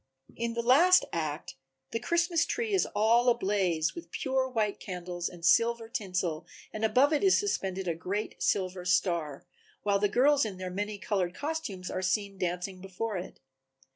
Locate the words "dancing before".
12.39-13.15